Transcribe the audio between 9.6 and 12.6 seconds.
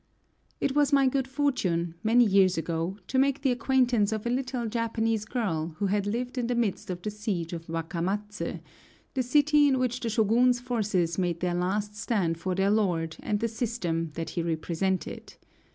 in which the Shōgun's forces made their last stand for